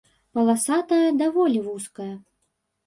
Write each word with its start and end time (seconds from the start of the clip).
Паласа 0.37 0.79
тая 0.93 1.11
даволі 1.21 1.59
вузкая. 1.69 2.13